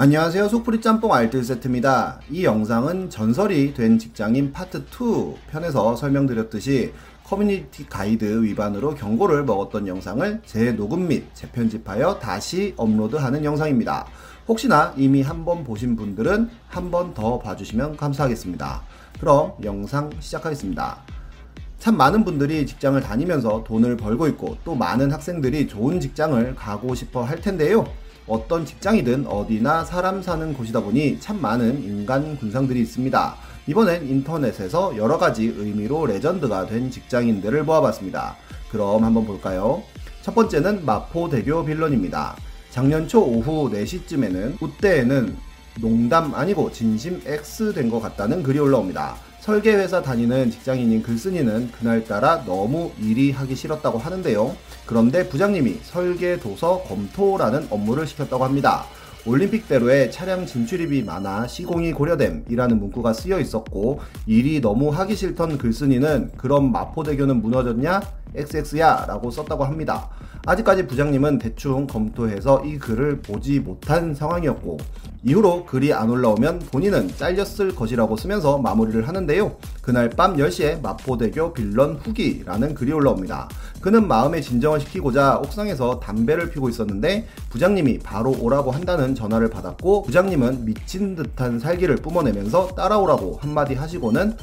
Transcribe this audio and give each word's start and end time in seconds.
안녕하세요. 0.00 0.48
속풀이 0.48 0.80
짬뽕 0.80 1.12
알뜰 1.12 1.42
세트입니다. 1.42 2.20
이 2.30 2.44
영상은 2.44 3.10
전설이 3.10 3.74
된 3.74 3.98
직장인 3.98 4.52
파트 4.52 4.78
2 4.78 5.34
편에서 5.50 5.96
설명드렸듯이 5.96 6.92
커뮤니티 7.24 7.84
가이드 7.84 8.44
위반으로 8.44 8.94
경고를 8.94 9.42
먹었던 9.42 9.88
영상을 9.88 10.40
재녹음 10.46 11.08
및 11.08 11.24
재편집하여 11.34 12.20
다시 12.20 12.74
업로드하는 12.76 13.44
영상입니다. 13.44 14.06
혹시나 14.46 14.94
이미 14.96 15.20
한번 15.20 15.64
보신 15.64 15.96
분들은 15.96 16.48
한 16.68 16.90
번 16.92 17.12
더 17.12 17.40
봐주시면 17.40 17.96
감사하겠습니다. 17.96 18.82
그럼 19.18 19.54
영상 19.64 20.10
시작하겠습니다. 20.20 20.98
참 21.80 21.96
많은 21.96 22.24
분들이 22.24 22.64
직장을 22.66 23.00
다니면서 23.00 23.64
돈을 23.64 23.96
벌고 23.96 24.28
있고 24.28 24.58
또 24.64 24.76
많은 24.76 25.10
학생들이 25.10 25.66
좋은 25.66 25.98
직장을 25.98 26.54
가고 26.54 26.94
싶어 26.94 27.24
할 27.24 27.40
텐데요. 27.40 27.84
어떤 28.28 28.64
직장이든 28.66 29.26
어디나 29.26 29.84
사람 29.84 30.22
사는 30.22 30.52
곳이다 30.54 30.80
보니 30.80 31.18
참 31.20 31.40
많은 31.40 31.82
인간 31.82 32.36
군상들이 32.36 32.80
있습니다. 32.80 33.36
이번엔 33.66 34.06
인터넷에서 34.08 34.96
여러 34.96 35.18
가지 35.18 35.46
의미로 35.56 36.06
레전드가 36.06 36.66
된 36.66 36.90
직장인들을 36.90 37.64
모아봤습니다. 37.64 38.36
그럼 38.70 39.04
한번 39.04 39.26
볼까요? 39.26 39.82
첫 40.22 40.34
번째는 40.34 40.84
마포대교 40.84 41.64
빌런입니다. 41.64 42.36
작년 42.70 43.08
초 43.08 43.22
오후 43.22 43.70
4시쯤에는 43.70 44.60
우대에는 44.60 45.36
농담 45.80 46.34
아니고 46.34 46.70
진심 46.72 47.20
X 47.24 47.72
된 47.72 47.90
것 47.90 48.00
같다는 48.00 48.42
글이 48.42 48.58
올라옵니다. 48.58 49.16
설계회사 49.40 50.02
다니는 50.02 50.50
직장인인 50.50 51.02
글쓴이는 51.02 51.70
그날따라 51.72 52.44
너무 52.44 52.90
일이 53.00 53.30
하기 53.30 53.54
싫었다고 53.54 53.96
하는데요. 53.98 54.54
그런데 54.88 55.28
부장님이 55.28 55.80
설계 55.82 56.38
도서 56.38 56.82
검토라는 56.84 57.66
업무를 57.68 58.06
시켰다고 58.06 58.42
합니다. 58.42 58.86
올림픽대로에 59.26 60.08
차량 60.08 60.46
진출입이 60.46 61.02
많아 61.02 61.46
시공이 61.46 61.92
고려됨이라는 61.92 62.78
문구가 62.78 63.12
쓰여 63.12 63.38
있었고 63.38 64.00
일이 64.24 64.62
너무 64.62 64.88
하기 64.88 65.14
싫던 65.14 65.58
글쓴이는 65.58 66.30
그럼 66.38 66.72
마포대교는 66.72 67.42
무너졌냐? 67.42 68.00
XX야 68.34 69.04
라고 69.06 69.30
썼다고 69.30 69.62
합니다. 69.62 70.08
아직까지 70.46 70.86
부장님은 70.86 71.36
대충 71.36 71.86
검토해서 71.86 72.64
이 72.64 72.78
글을 72.78 73.20
보지 73.20 73.60
못한 73.60 74.14
상황이었고 74.14 74.78
이후로 75.24 75.66
글이 75.66 75.92
안 75.92 76.10
올라오면 76.10 76.60
본인은 76.70 77.16
잘렸을 77.16 77.74
것이라고 77.74 78.16
쓰면서 78.16 78.58
마무리를 78.58 79.06
하는데요. 79.06 79.56
그날 79.82 80.10
밤 80.10 80.36
10시에 80.36 80.80
마포대교 80.80 81.54
빌런 81.54 81.96
후기라는 81.96 82.74
글이 82.74 82.92
올라옵니다. 82.92 83.48
그는 83.80 84.06
마음의 84.06 84.42
진정을 84.42 84.80
시키고자 84.80 85.38
옥상에서 85.38 86.00
담배를 86.00 86.50
피고 86.50 86.68
있었는데 86.68 87.26
부장님이 87.50 87.98
바로 87.98 88.36
오라고 88.38 88.70
한다는 88.70 89.14
전화를 89.14 89.50
받았고 89.50 90.02
부장님은 90.02 90.64
미친 90.64 91.16
듯한 91.16 91.58
살기를 91.58 91.96
뿜어내면서 91.96 92.74
따라오라고 92.74 93.38
한마디 93.40 93.74
하시고는 93.74 94.36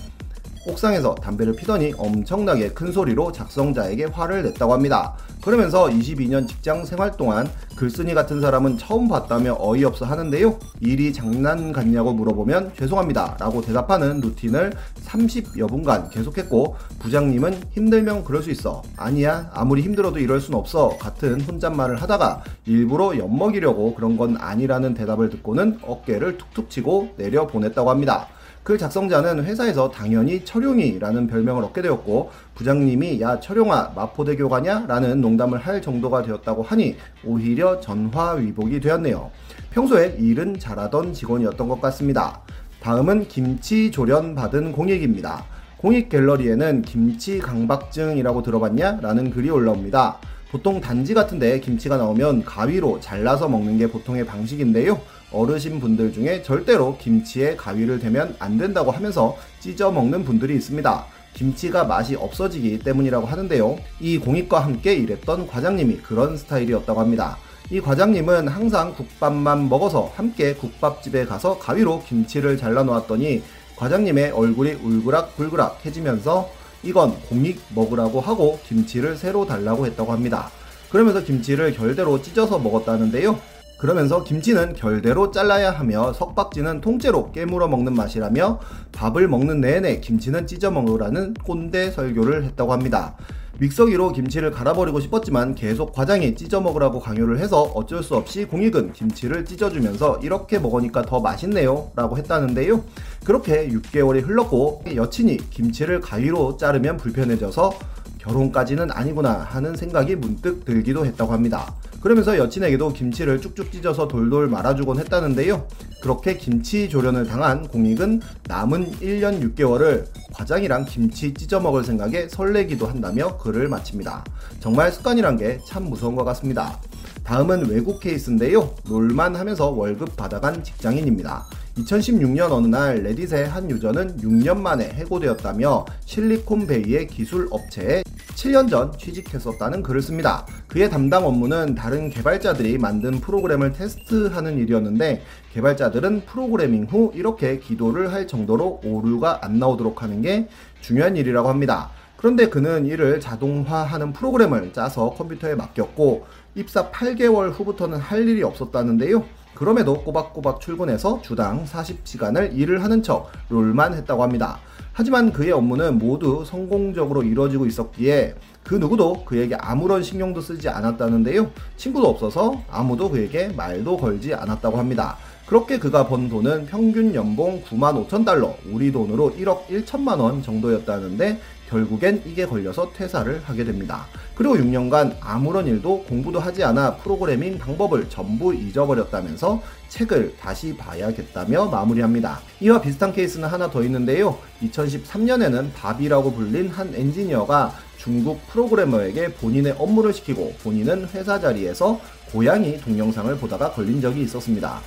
옥상에서 0.66 1.16
담배를 1.16 1.54
피더니 1.54 1.94
엄청나게 1.98 2.70
큰 2.70 2.92
소리로 2.92 3.32
작성자에게 3.32 4.06
화를 4.06 4.44
냈다고 4.44 4.74
합니다. 4.74 5.14
그러면서 5.44 5.86
22년 5.86 6.48
직장 6.48 6.86
생활 6.86 7.16
동안 7.18 7.48
글쓴이 7.76 8.14
같은 8.14 8.42
사람은 8.42 8.78
처음 8.78 9.08
봤다며 9.08 9.56
어이없어 9.60 10.06
하는데요. 10.06 10.58
일이 10.80 11.14
장난 11.14 11.72
같냐고 11.72 12.14
물어보면 12.14 12.72
죄송합니다. 12.78 13.38
라고 13.40 13.62
대답하는 13.62 14.22
루틴을 14.22 14.74
30여 15.06 15.70
분간 15.70 16.10
계속했고 16.10 16.76
부장님은 17.00 17.64
힘들면 17.72 18.24
그럴 18.24 18.42
수 18.42 18.50
있어. 18.50 18.82
아니야. 18.98 19.52
아무리 19.54 19.82
힘들어도 19.84 20.20
이럴 20.20 20.42
순 20.42 20.56
없어. 20.56 20.98
같은 20.98 21.42
혼잣말을 21.42 22.02
하다가 22.02 22.44
일부러 22.66 23.18
엿먹이려고 23.18 23.94
그런 23.94 24.18
건 24.18 24.38
아니라는 24.40 24.94
대답을 24.96 25.30
듣고는 25.30 25.80
어깨를 25.84 26.38
툭툭 26.38 26.70
치고 26.70 27.14
내려 27.18 27.46
보냈다고 27.46 27.90
합니다. 27.90 28.28
글 28.66 28.80
작성자는 28.80 29.46
회사에서 29.46 29.92
당연히 29.92 30.44
철용이라는 30.44 31.28
별명을 31.28 31.64
얻게 31.66 31.84
되었고 31.84 32.32
부장님이 32.56 33.22
야 33.22 33.40
철용아 33.40 33.92
마포대교 33.96 34.50
가냐? 34.50 34.86
라는 34.88 35.22
농담을 35.22 35.60
할 35.60 35.84
정도가 35.84 36.24
되었다고 36.24 36.64
하니 36.64 36.96
오히려 37.24 37.80
전화위복이 37.80 38.80
되었네요. 38.80 39.30
평소에 39.70 40.16
일은 40.18 40.58
잘하던 40.58 41.14
직원이었던 41.14 41.70
것 41.70 41.80
같습니다. 41.80 42.42
다음은 42.82 43.28
김치 43.28 43.92
조련 43.92 44.34
받은 44.34 44.72
공익입니다. 44.72 45.46
공익 45.78 46.10
갤러리에는 46.10 46.82
김치 46.82 47.38
강박증이라고 47.38 48.42
들어봤냐? 48.42 48.98
라는 49.00 49.30
글이 49.30 49.48
올라옵니다. 49.52 50.18
보통 50.50 50.82
단지 50.82 51.14
같은데 51.14 51.60
김치가 51.60 51.98
나오면 51.98 52.46
가위로 52.46 53.00
잘라서 53.00 53.48
먹는 53.48 53.78
게 53.78 53.86
보통의 53.86 54.26
방식인데요. 54.26 55.00
어르신 55.32 55.80
분들 55.80 56.14
중에 56.14 56.44
절대로 56.44 56.98
김치에 56.98 57.56
가위를 57.56 58.00
대면 58.00 58.36
안 58.40 58.58
된다고 58.58 58.92
하면서 58.92 59.38
찢어 59.60 59.92
먹는 59.92 60.24
분들이 60.24 60.56
있습니다. 60.56 61.06
김치가 61.34 61.84
맛이 61.84 62.16
없어지기 62.16 62.80
때문이라고 62.80 63.28
하는데요. 63.28 63.78
이 64.00 64.18
공익과 64.18 64.62
함께 64.62 64.94
일했던 64.96 65.48
과장님이 65.48 65.98
그런 65.98 66.38
스타일이었다고 66.38 67.00
합니다. 67.00 67.38
이 67.70 67.82
과장님은 67.82 68.48
항상 68.48 68.94
국밥만 68.94 69.68
먹어서 69.70 70.12
함께 70.16 70.54
국밥집에 70.54 71.26
가서 71.26 71.58
가위로 71.60 72.04
김치를 72.04 72.58
잘라 72.58 72.84
놓았더니 72.84 73.42
과장님의 73.76 74.32
얼굴이 74.32 74.74
울그락불그락 74.74 75.86
해지면서 75.86 76.50
이건 76.84 77.20
공익 77.22 77.60
먹으라고 77.74 78.22
하고 78.22 78.60
김치를 78.68 79.18
새로 79.18 79.46
달라고 79.46 79.86
했다고 79.88 80.12
합니다. 80.12 80.50
그러면서 80.90 81.24
김치를 81.24 81.74
결대로 81.74 82.22
찢어서 82.22 82.60
먹었다는데요. 82.60 83.38
그러면서 83.78 84.24
김치는 84.24 84.74
결대로 84.74 85.32
잘라야 85.32 85.72
하며 85.72 86.14
석박지는 86.14 86.82
통째로 86.82 87.32
깨물어 87.32 87.68
먹는 87.68 87.94
맛이라며 87.94 88.60
밥을 88.94 89.28
먹는 89.28 89.62
내내 89.62 90.00
김치는 90.00 90.48
찢어 90.48 90.72
먹으라는 90.72 91.34
꼰대 91.44 91.92
설교를 91.92 92.46
했다고 92.46 92.72
합니다. 92.72 93.16
믹서기로 93.58 94.12
김치를 94.12 94.52
갈아버리고 94.52 95.00
싶었지만 95.00 95.56
계속 95.56 95.94
과장이 95.94 96.36
찢어 96.36 96.60
먹으라고 96.60 97.00
강요를 97.00 97.40
해서 97.40 97.64
어쩔 97.76 98.04
수 98.04 98.16
없이 98.16 98.46
공익은 98.46 98.94
김치를 98.94 99.46
찢어주면서 99.46 100.20
이렇게 100.22 100.60
먹으니까 100.60 101.04
더 101.04 101.20
맛있네요 101.20 101.92
라고 101.96 102.18
했다는데요. 102.18 102.84
그렇게 103.24 103.70
6개월이 103.70 104.26
흘렀고 104.26 104.84
여친이 104.94 105.50
김치를 105.52 106.02
가위로 106.02 106.58
자르면 106.58 106.98
불편해져서 106.98 107.74
결혼까지는 108.18 108.92
아니구나 108.92 109.32
하는 109.32 109.76
생각이 109.76 110.16
문득 110.16 110.66
들기도 110.66 111.06
했다고 111.06 111.32
합니다. 111.32 111.74
그러면서 112.06 112.38
여친에게도 112.38 112.94
김치를 112.94 113.42
쭉쭉 113.42 113.72
찢어서 113.72 114.08
돌돌 114.08 114.48
말아주곤 114.48 115.00
했다는데요. 115.00 115.68
그렇게 116.04 116.38
김치 116.38 116.88
조련을 116.88 117.26
당한 117.26 117.68
공익은 117.68 118.22
남은 118.48 118.92
1년 119.02 119.42
6개월을 119.42 120.06
과장이랑 120.32 120.86
김치 120.86 121.34
찢어 121.34 121.60
먹을 121.60 121.84
생각에 121.84 122.28
설레기도 122.30 122.86
한다며 122.86 123.36
글을 123.38 123.70
마칩니다. 123.70 124.24
정말 124.60 124.92
습관이란 124.92 125.38
게 125.38 125.58
참 125.68 125.86
무서운 125.86 126.16
것 126.16 126.24
같습니다. 126.26 126.80
다음은 127.24 127.72
외국 127.72 128.00
케이스인데요. 128.00 128.76
롤만 128.88 129.36
하면서 129.36 129.72
월급 129.72 130.16
받아간 130.16 130.64
직장인입니다. 130.64 131.48
2016년 131.80 132.52
어느 132.52 132.68
날 132.68 133.02
레딧의 133.02 133.50
한 133.50 133.68
유저는 133.72 134.18
6년 134.18 134.60
만에 134.60 134.90
해고되었다며 134.90 135.86
실리콘베이의 136.06 137.08
기술 137.08 137.48
업체에 137.50 138.04
7년 138.36 138.70
전 138.70 138.92
취직했었다는 138.98 139.82
글을 139.82 140.02
씁니다. 140.02 140.46
그의 140.68 140.90
담당 140.90 141.26
업무는 141.26 141.74
다른 141.74 142.10
개발자들이 142.10 142.78
만든 142.78 143.20
프로그램을 143.22 143.72
테스트하는 143.72 144.58
일이었는데 144.58 145.24
개발자들은 145.54 146.26
프로그래밍 146.26 146.86
후 146.86 147.12
이렇게 147.16 147.60
기도를 147.60 148.12
할 148.12 148.28
정도로 148.28 148.82
오류가 148.84 149.40
안 149.42 149.58
나오도록 149.58 150.04
하는 150.04 150.22
게 150.22 150.50
중요한 150.82 151.16
일이라고 151.16 151.48
합니다. 151.48 151.92
그런데 152.18 152.50
그는 152.50 152.86
이를 152.86 153.20
자동화하는 153.20 154.12
프로그램을 154.12 154.74
짜서 154.74 155.12
컴퓨터에 155.12 155.56
맡겼고 155.56 156.26
입사 156.56 156.92
8개월 156.92 157.52
후부터는 157.52 157.98
할 157.98 158.28
일이 158.28 158.44
없었다는데요. 158.44 159.24
그럼에도 159.54 160.04
꼬박꼬박 160.04 160.60
출근해서 160.60 161.22
주당 161.22 161.64
40시간을 161.64 162.58
일을 162.58 162.84
하는 162.84 163.02
척 163.02 163.32
롤만 163.50 163.94
했다고 163.94 164.22
합니다. 164.22 164.60
하지만 164.98 165.34
그의 165.34 165.52
업무는 165.52 165.98
모두 165.98 166.46
성공적으로 166.46 167.22
이루어지고 167.22 167.66
있었기에 167.66 168.34
그 168.64 168.76
누구도 168.76 169.26
그에게 169.26 169.54
아무런 169.56 170.02
신경도 170.02 170.40
쓰지 170.40 170.70
않았다는데요. 170.70 171.52
친구도 171.76 172.08
없어서 172.08 172.64
아무도 172.72 173.10
그에게 173.10 173.50
말도 173.50 173.98
걸지 173.98 174.34
않았다고 174.34 174.78
합니다. 174.78 175.18
그렇게 175.48 175.80
그가 175.80 176.08
번 176.08 176.30
돈은 176.30 176.68
평균 176.68 177.14
연봉 177.14 177.62
9만 177.64 178.08
5천 178.08 178.26
달러, 178.26 178.56
우리 178.72 178.90
돈으로 178.90 179.36
1억 179.38 179.68
1천만 179.68 180.18
원 180.22 180.42
정도였다는데 180.42 181.42
결국엔 181.76 182.24
이게 182.26 182.46
걸려서 182.46 182.92
퇴사를 182.94 183.42
하게 183.44 183.66
됩니다. 183.66 184.08
그리고 184.34 184.56
6년간 184.56 185.18
아무런 185.20 185.68
일도 185.68 186.04
공부도 186.04 186.40
하지 186.40 186.64
않아 186.64 186.96
프로그래밍 186.98 187.58
방법을 187.58 188.10
전부 188.10 188.54
잊어버렸다면서 188.54 189.62
책을 189.90 190.36
다시 190.40 190.76
봐야겠다며 190.78 191.66
마무리합니다. 191.66 192.40
이와 192.62 192.80
비슷한 192.80 193.12
케이스는 193.14 193.48
하나 193.48 193.70
더 193.70 193.84
있는데요. 193.84 194.38
2013년에는 194.64 195.74
밥이라고 195.74 196.32
불린 196.34 196.70
한 196.70 196.94
엔지니어가 196.96 197.74
중국 197.98 198.46
프로그래머에게 198.48 199.34
본인의 199.34 199.76
업무를 199.78 200.14
시키고 200.14 200.54
본인은 200.64 201.10
회사 201.14 201.40
자리에서 201.40 202.00
고양이 202.32 202.78
동영상을 202.80 203.36
보다가 203.38 203.72
걸린 203.72 204.00
적이 204.00 204.22
있었습니다. 204.22 204.82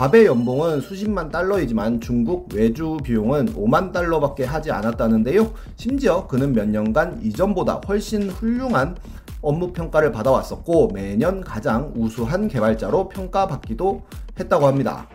밥의 0.00 0.24
연봉은 0.24 0.80
수십만 0.80 1.30
달러이지만 1.30 2.00
중국 2.00 2.54
외주 2.54 2.96
비용은 3.04 3.54
5만 3.54 3.92
달러밖에 3.92 4.44
하지 4.44 4.70
않았다는데요. 4.70 5.52
심지어 5.76 6.26
그는 6.26 6.54
몇 6.54 6.66
년간 6.66 7.20
이전보다 7.22 7.82
훨씬 7.86 8.30
훌륭한 8.30 8.96
업무 9.42 9.74
평가를 9.74 10.10
받아왔었고 10.10 10.92
매년 10.94 11.42
가장 11.42 11.92
우수한 11.94 12.48
개발자로 12.48 13.10
평가받기도 13.10 14.00
했다고 14.38 14.66
합니다. 14.66 15.06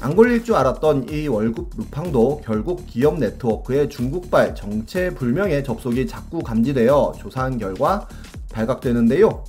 안 0.00 0.14
걸릴 0.14 0.44
줄 0.44 0.54
알았던 0.54 1.08
이 1.08 1.26
월급 1.26 1.70
루팡도 1.76 2.42
결국 2.44 2.86
기업 2.86 3.18
네트워크의 3.18 3.90
중국발 3.90 4.54
정체불명의 4.54 5.64
접속이 5.64 6.06
자꾸 6.06 6.44
감지되어 6.44 7.14
조사한 7.18 7.58
결과 7.58 8.06
발각되는데요. 8.52 9.42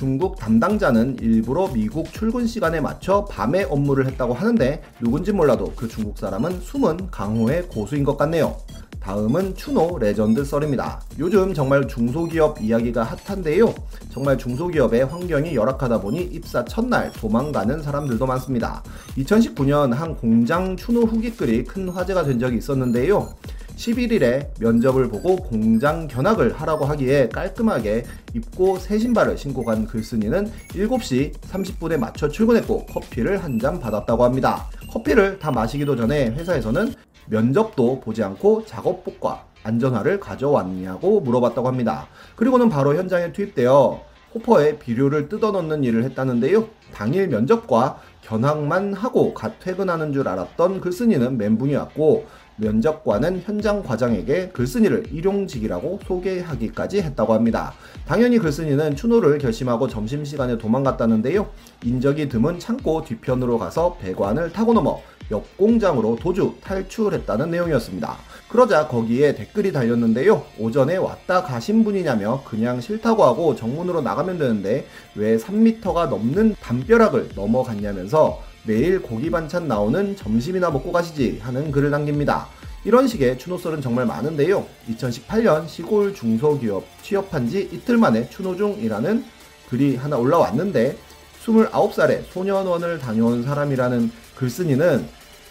중국 0.00 0.38
담당자는 0.38 1.18
일부러 1.20 1.68
미국 1.70 2.10
출근 2.10 2.46
시간에 2.46 2.80
맞춰 2.80 3.26
밤에 3.26 3.64
업무를 3.64 4.06
했다고 4.06 4.32
하는데 4.32 4.82
누군지 4.98 5.30
몰라도 5.30 5.74
그 5.76 5.86
중국 5.88 6.16
사람은 6.16 6.58
숨은 6.62 7.10
강호의 7.10 7.68
고수인 7.68 8.02
것 8.02 8.16
같네요. 8.16 8.56
다음은 8.98 9.54
추노 9.56 9.98
레전드 9.98 10.42
썰입니다. 10.42 11.02
요즘 11.18 11.52
정말 11.52 11.86
중소기업 11.86 12.62
이야기가 12.62 13.02
핫한데요. 13.02 13.74
정말 14.10 14.38
중소기업의 14.38 15.04
환경이 15.04 15.54
열악하다 15.54 16.00
보니 16.00 16.22
입사 16.32 16.64
첫날 16.64 17.12
도망가는 17.12 17.82
사람들도 17.82 18.24
많습니다. 18.24 18.82
2019년 19.18 19.92
한 19.92 20.16
공장 20.16 20.78
추노 20.78 21.02
후기 21.02 21.30
글이 21.30 21.64
큰 21.64 21.90
화제가 21.90 22.24
된 22.24 22.38
적이 22.38 22.56
있었는데요. 22.56 23.34
11일에 23.80 24.48
면접을 24.60 25.08
보고 25.08 25.36
공장 25.36 26.06
견학을 26.06 26.52
하라고 26.52 26.84
하기에 26.84 27.30
깔끔하게 27.30 28.04
입고 28.34 28.78
새 28.78 28.98
신발을 28.98 29.38
신고 29.38 29.64
간 29.64 29.86
글쓴이는 29.86 30.52
7시 30.68 31.32
30분에 31.40 31.98
맞춰 31.98 32.28
출근했고 32.28 32.84
커피를 32.86 33.42
한 33.42 33.60
잔 33.60 33.78
받았다고 33.78 34.24
합니다. 34.24 34.68
커피를 34.90 35.38
다 35.38 35.50
마시기도 35.50 35.94
전에 35.94 36.30
회사에서는 36.30 36.94
면접도 37.28 38.00
보지 38.00 38.22
않고 38.22 38.64
작업복과 38.64 39.44
안전화를 39.64 40.18
가져왔냐고 40.18 41.20
물어봤다고 41.20 41.68
합니다. 41.68 42.06
그리고는 42.36 42.70
바로 42.70 42.94
현장에 42.94 43.32
투입되어 43.32 44.02
호퍼에 44.34 44.78
비료를 44.78 45.28
뜯어넣는 45.28 45.84
일을 45.84 46.04
했다는데요. 46.04 46.68
당일 46.94 47.28
면접과 47.28 47.98
견학만 48.22 48.94
하고 48.94 49.34
갓 49.34 49.58
퇴근하는 49.58 50.12
줄 50.12 50.28
알았던 50.28 50.80
글쓴이는 50.80 51.36
멘붕이 51.36 51.74
왔고 51.74 52.26
면접관은 52.60 53.42
현장 53.44 53.82
과장에게 53.82 54.50
글쓴이를 54.50 55.06
일용직이라고 55.10 56.00
소개하기까지 56.06 57.02
했다고 57.02 57.34
합니다. 57.34 57.72
당연히 58.06 58.38
글쓴이는 58.38 58.96
추노를 58.96 59.38
결심하고 59.38 59.88
점심시간에 59.88 60.58
도망갔다는데요. 60.58 61.48
인적이 61.84 62.28
드문 62.28 62.58
창고 62.58 63.04
뒤편으로 63.04 63.58
가서 63.58 63.96
배관을 64.00 64.52
타고 64.52 64.72
넘어 64.72 65.00
옆 65.30 65.56
공장으로 65.56 66.16
도주 66.16 66.54
탈출했다는 66.62 67.50
내용이었습니다. 67.50 68.16
그러자 68.48 68.88
거기에 68.88 69.36
댓글이 69.36 69.72
달렸는데요. 69.72 70.42
오전에 70.58 70.96
왔다 70.96 71.44
가신 71.44 71.84
분이냐며 71.84 72.42
그냥 72.44 72.80
싫다고 72.80 73.22
하고 73.22 73.54
정문으로 73.54 74.00
나가면 74.02 74.38
되는데 74.38 74.86
왜 75.14 75.36
3m가 75.36 76.08
넘는 76.08 76.56
담벼락을 76.60 77.30
넘어갔냐면서 77.36 78.49
매일 78.66 79.00
고기 79.00 79.30
반찬 79.30 79.68
나오는 79.68 80.16
점심이나 80.16 80.70
먹고 80.70 80.92
가시지 80.92 81.38
하는 81.42 81.70
글을 81.70 81.90
남깁니다. 81.90 82.48
이런 82.84 83.06
식의 83.06 83.38
추노썰은 83.38 83.80
정말 83.82 84.06
많은데요. 84.06 84.66
2018년 84.90 85.68
시골 85.68 86.14
중소기업 86.14 86.84
취업한 87.02 87.48
지 87.48 87.68
이틀 87.72 87.96
만에 87.96 88.28
추노중이라는 88.30 89.24
글이 89.68 89.96
하나 89.96 90.16
올라왔는데 90.16 90.96
29살에 91.44 92.22
소년원을 92.30 92.98
다녀온 92.98 93.42
사람이라는 93.42 94.10
글쓴이는 94.36 95.06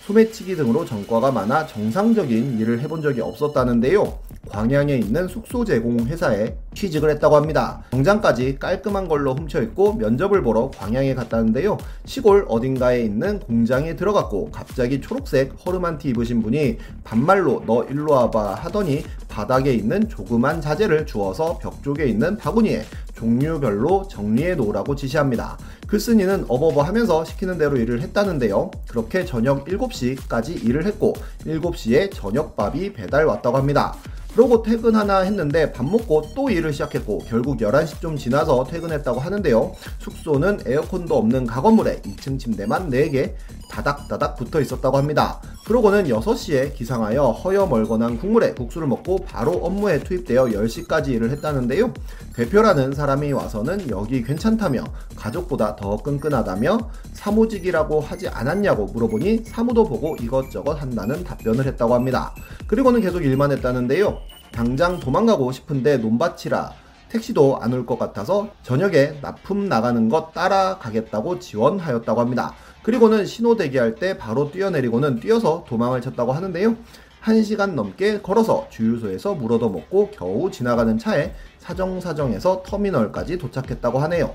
소매치기 0.06 0.56
등으로 0.56 0.86
전과가 0.86 1.32
많아 1.32 1.68
정상적인 1.68 2.60
일을 2.60 2.80
해본 2.82 3.02
적이 3.02 3.22
없었다는데요. 3.22 4.20
광양에 4.50 4.96
있는 4.96 5.28
숙소 5.28 5.64
제공 5.64 6.00
회사에 6.00 6.56
취직을 6.74 7.10
했다고 7.12 7.36
합니다. 7.36 7.84
정장까지 7.92 8.58
깔끔한 8.60 9.08
걸로 9.08 9.34
훔쳐있고 9.34 9.94
면접을 9.94 10.42
보러 10.42 10.72
광양에 10.72 11.14
갔다는데요. 11.16 11.78
시골 12.06 12.46
어딘가에 12.48 13.02
있는 13.02 13.40
공장에 13.40 13.96
들어갔고 13.96 14.52
갑자기 14.52 15.02
초록색 15.02 15.56
허름한 15.66 15.98
티 15.98 16.10
입으신 16.10 16.42
분이 16.42 16.78
반말로 17.04 17.64
너 17.66 17.84
일로 17.86 18.14
와봐 18.14 18.56
하더니 18.56 19.04
바닥에 19.28 19.74
있는 19.74 20.10
조그만 20.10 20.62
자재를 20.62 21.06
주어서 21.06 21.58
벽 21.60 21.82
쪽에 21.84 22.06
있는 22.06 22.38
바구니에 22.38 22.84
종류별로 23.16 24.08
정리해 24.08 24.56
놓으라고 24.56 24.96
지시합니다. 24.96 25.58
글쓴이는 25.88 26.46
어버버 26.48 26.82
하면서 26.82 27.26
시키는 27.26 27.58
대로 27.58 27.78
일을 27.78 28.02
했다는데요. 28.02 28.72
그렇게 28.88 29.26
저녁 29.26 29.66
7시까지 29.66 30.64
일을 30.64 30.86
했고 30.86 31.14
7시에 31.46 32.12
저녁밥이 32.14 32.94
배달 32.94 33.26
왔다고 33.26 33.58
합니다. 33.58 33.96
그러고 34.34 34.62
퇴근 34.64 34.96
하나 34.96 35.20
했는데 35.20 35.72
밥 35.72 35.86
먹고 35.86 36.30
또 36.36 36.50
일을 36.50 36.72
시작했고 36.72 37.20
결국 37.28 37.58
11시 37.58 38.00
좀 38.00 38.16
지나서 38.16 38.64
퇴근했다고 38.64 39.20
하는데요. 39.20 39.74
숙소는 40.00 40.62
에어컨도 40.66 41.18
없는 41.18 41.48
가건물에 41.48 42.02
2층 42.02 42.40
침대만 42.40 42.90
4개 42.90 43.34
다닥다닥 43.70 44.38
붙어 44.38 44.62
있었다고 44.62 44.98
합니다. 44.98 45.42
그러고는 45.70 46.06
6시에 46.06 46.74
기상하여 46.74 47.26
허여 47.30 47.68
멀건한 47.68 48.18
국물에 48.18 48.54
국수를 48.56 48.88
먹고 48.88 49.18
바로 49.18 49.52
업무에 49.52 50.00
투입되어 50.00 50.46
10시까지 50.46 51.10
일을 51.10 51.30
했다는데요. 51.30 51.94
대표라는 52.36 52.94
사람이 52.94 53.32
와서는 53.34 53.88
여기 53.92 54.24
괜찮다며 54.24 54.84
가족보다 55.16 55.76
더 55.76 55.98
끈끈하다며 55.98 56.80
사무직이라고 57.14 58.02
하지 58.02 58.28
않았냐고 58.30 58.86
물어보니 58.86 59.44
사무도 59.46 59.84
보고 59.84 60.16
이것저것 60.20 60.74
한다는 60.82 61.24
답변을 61.24 61.64
했다고 61.68 61.94
합니다. 61.94 62.34
그리고는 62.66 63.00
계속 63.02 63.24
일만 63.24 63.52
했다는데요. 63.52 64.18
당장 64.52 65.00
도망가고 65.00 65.52
싶은데 65.52 65.98
논밭이라 65.98 66.74
택시도 67.10 67.60
안 67.60 67.74
올 67.74 67.86
것 67.86 67.98
같아서 68.00 68.50
저녁에 68.64 69.20
납품 69.22 69.68
나가는 69.68 70.10
것 70.10 70.32
따라가겠다고 70.34 71.40
지원하였다고 71.40 72.22
합니다. 72.22 72.54
그리고는 72.84 73.26
신호 73.26 73.56
대기할 73.56 73.96
때 73.96 74.18
바로 74.18 74.52
뛰어내리고는 74.52 75.20
뛰어서 75.20 75.66
도망을 75.68 76.02
쳤다고 76.02 76.32
하는데요. 76.32 76.76
1시간 77.24 77.74
넘게 77.74 78.22
걸어서 78.22 78.68
주유소에서 78.70 79.36
물어도 79.36 79.70
먹고 79.70 80.12
겨우 80.12 80.50
지나가는 80.50 80.98
차에 80.98 81.34
사정사정해서 81.60 82.64
터미널까지 82.66 83.38
도착했다고 83.38 84.00
하네요. 84.00 84.34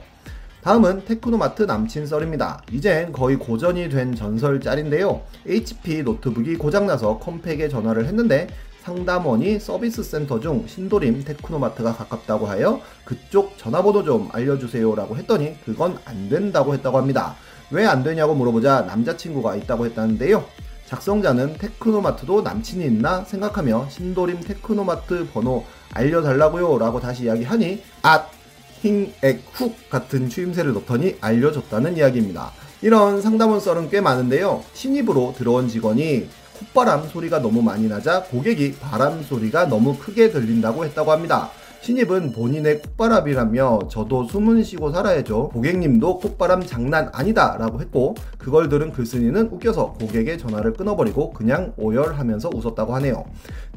다음은 0.63 1.05
테크노마트 1.05 1.65
남친 1.65 2.07
썰입니다. 2.07 2.63
이젠 2.73 3.13
거의 3.13 3.37
고전이 3.37 3.91
된 3.91 4.15
전설 4.15 4.61
짤인데요. 4.61 5.23
HP 5.47 6.03
노트북이 6.03 6.57
고장나서 6.57 7.19
컴팩에 7.19 7.69
전화를 7.69 8.07
했는데 8.07 8.49
상담원이 8.83 9.61
서비스 9.61 10.03
센터 10.03 10.41
중 10.41 10.67
신도림 10.67 11.25
테크노마트가 11.25 11.95
가깝다고 11.95 12.47
하여 12.47 12.81
그쪽 13.05 13.57
전화번호 13.57 14.05
좀 14.05 14.29
알려주세요 14.31 14.95
라고 14.95 15.17
했더니 15.17 15.57
그건 15.65 15.99
안 16.05 16.29
된다고 16.29 16.75
했다고 16.75 16.99
합니다. 16.99 17.35
왜 17.71 17.87
안 17.87 18.03
되냐고 18.03 18.35
물어보자 18.35 18.83
남자친구가 18.83 19.57
있다고 19.57 19.87
했다는데요. 19.87 20.45
작성자는 20.87 21.57
테크노마트도 21.59 22.43
남친이 22.43 22.85
있나 22.85 23.25
생각하며 23.25 23.89
신도림 23.91 24.41
테크노마트 24.43 25.29
번호 25.33 25.65
알려달라고요 25.93 26.79
라고 26.79 27.01
다시 27.01 27.25
이야기하니 27.25 27.83
앗! 28.03 28.29
힝액 28.83 29.43
훅 29.53 29.89
같은 29.89 30.29
추임새를 30.29 30.75
넣더니 30.75 31.17
알려줬다는 31.23 31.97
이야기입니다. 31.97 32.53
이런 32.83 33.23
상담원 33.23 33.61
썰은 33.61 33.89
꽤 33.89 34.03
많은데요. 34.03 34.63
신입으로 34.75 35.35
들어온 35.39 35.69
직원이 35.69 36.29
콧바람 36.75 37.09
소리가 37.09 37.41
너무 37.41 37.63
많이 37.63 37.89
나자 37.89 38.25
고객이 38.25 38.77
바람 38.81 39.23
소리가 39.23 39.67
너무 39.69 39.97
크게 39.97 40.31
들린다고 40.31 40.85
했다고 40.85 41.11
합니다. 41.13 41.51
신입은 41.85 42.33
본인의 42.33 42.81
콧바람이라며 42.81 43.89
저도 43.91 44.25
숨은 44.25 44.65
쉬고 44.65 44.91
살아야죠. 44.91 45.51
고객님도 45.51 46.17
콧바람 46.19 46.65
장난 46.65 47.11
아니다 47.13 47.59
라고 47.59 47.79
했고 47.79 48.15
그걸 48.39 48.71
들은 48.71 48.91
글쓴이는 48.91 49.51
웃겨서 49.53 49.93
고객의 50.01 50.39
전화를 50.39 50.73
끊어버리고 50.73 51.35
그냥 51.35 51.75
오열하면서 51.77 52.53
웃었다고 52.55 52.95
하네요. 52.95 53.27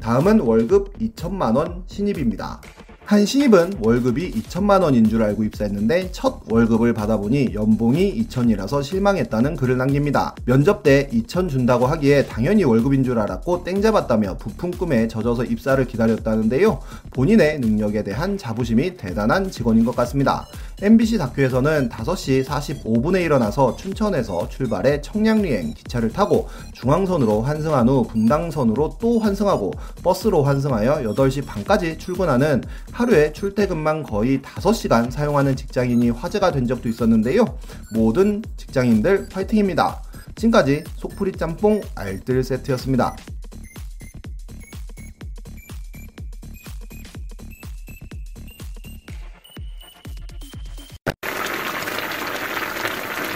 다음은 0.00 0.40
월급 0.40 0.98
2천만원 0.98 1.82
신입입니다. 1.86 2.62
한 3.08 3.24
신입은 3.24 3.78
월급이 3.80 4.32
2천만 4.32 4.82
원인 4.82 5.08
줄 5.08 5.22
알고 5.22 5.42
입사했는데 5.42 6.12
첫 6.12 6.42
월급을 6.50 6.92
받아보니 6.92 7.54
연봉이 7.54 8.14
2천이라서 8.22 8.82
실망했다는 8.82 9.56
글을 9.56 9.78
남깁니다. 9.78 10.34
면접 10.44 10.82
때 10.82 11.08
2천 11.10 11.48
준다고 11.48 11.86
하기에 11.86 12.26
당연히 12.26 12.64
월급인 12.64 13.04
줄 13.04 13.18
알았고 13.18 13.64
땡 13.64 13.80
잡았다며 13.80 14.36
부푼 14.36 14.70
꿈에 14.70 15.08
젖어서 15.08 15.44
입사를 15.44 15.82
기다렸다는데요. 15.86 16.80
본인의 17.12 17.60
능력에 17.60 18.04
대한 18.04 18.36
자부심이 18.36 18.98
대단한 18.98 19.50
직원인 19.50 19.86
것 19.86 19.96
같습니다. 19.96 20.46
MBC 20.80 21.18
다큐에서는 21.18 21.88
5시 21.88 22.44
45분에 22.44 23.24
일어나서 23.24 23.74
춘천에서 23.74 24.48
출발해 24.48 25.00
청량리행 25.00 25.74
기차를 25.74 26.12
타고 26.12 26.48
중앙선으로 26.72 27.42
환승한 27.42 27.88
후 27.88 28.06
분당선으로 28.06 28.98
또 29.00 29.18
환승하고 29.18 29.72
버스로 30.04 30.44
환승하여 30.44 31.02
8시 31.14 31.44
반까지 31.44 31.98
출근하는 31.98 32.62
하루에 32.92 33.32
출퇴근만 33.32 34.04
거의 34.04 34.40
5시간 34.40 35.10
사용하는 35.10 35.56
직장인이 35.56 36.10
화제가 36.10 36.52
된 36.52 36.66
적도 36.68 36.88
있었는데요. 36.88 37.44
모든 37.92 38.42
직장인들 38.56 39.30
파이팅입니다. 39.30 40.00
지금까지 40.36 40.84
속풀이 40.94 41.32
짬뽕 41.32 41.80
알뜰 41.96 42.44
세트였습니다. 42.44 43.16